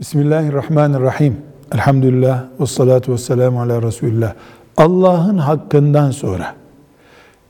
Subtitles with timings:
[0.00, 1.36] Bismillahirrahmanirrahim.
[1.74, 4.34] Elhamdülillah ve salatu ve selamu ala Resulullah.
[4.76, 6.54] Allah'ın hakkından sonra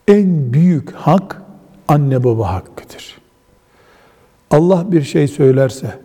[0.07, 1.41] en büyük hak
[1.87, 3.17] anne baba hakkıdır.
[4.51, 5.99] Allah bir şey söylerse,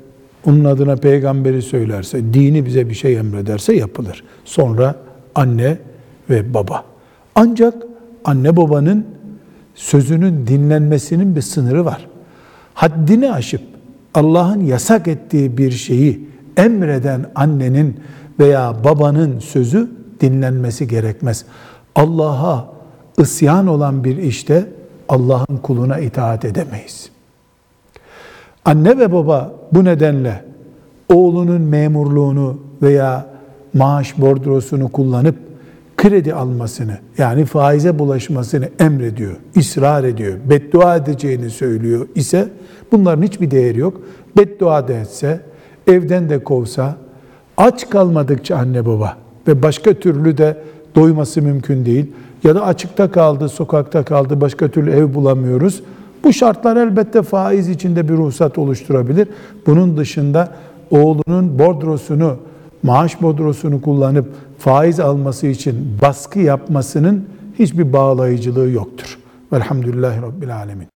[0.47, 4.25] onun adına peygamberi söylerse, dini bize bir şey emrederse yapılır.
[4.45, 4.95] Sonra
[5.35, 5.79] anne
[6.31, 6.85] ve baba.
[7.35, 7.75] Ancak
[8.25, 9.07] anne babanın
[9.75, 12.09] sözünün dinlenmesinin bir sınırı var.
[12.75, 13.63] Haddini aşıp
[14.15, 18.01] Allah'ın yasak ettiği bir şeyi emreden annenin
[18.41, 19.91] veya babanın sözü
[20.21, 21.45] dinlenmesi gerekmez.
[21.95, 22.69] Allah'a
[23.19, 24.67] isyan olan bir işte
[25.09, 27.11] Allah'ın kuluna itaat edemeyiz.
[28.65, 30.45] Anne ve baba bu nedenle
[31.09, 33.27] oğlunun memurluğunu veya
[33.75, 35.37] maaş bordrosunu kullanıp
[35.97, 42.49] kredi almasını yani faize bulaşmasını emrediyor, ısrar ediyor, beddua edeceğini söylüyor ise
[42.93, 44.01] bunların hiçbir değeri yok.
[44.37, 45.41] Beddua da etse,
[45.87, 46.97] evden de kovsa,
[47.57, 49.17] aç kalmadıkça anne baba
[49.49, 50.57] ve başka türlü de
[50.95, 52.13] doyması mümkün değil
[52.45, 55.83] ya da açıkta kaldı, sokakta kaldı, başka türlü ev bulamıyoruz.
[56.25, 59.29] Bu şartlar elbette faiz içinde bir ruhsat oluşturabilir.
[59.67, 60.53] Bunun dışında
[60.91, 62.37] oğlunun bordrosunu,
[62.83, 64.27] maaş bordrosunu kullanıp
[64.59, 67.25] faiz alması için baskı yapmasının
[67.59, 69.19] hiçbir bağlayıcılığı yoktur.
[69.53, 70.94] Velhamdülillahi Rabbil Alemin.